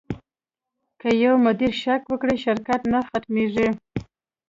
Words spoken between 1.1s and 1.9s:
یو مدیر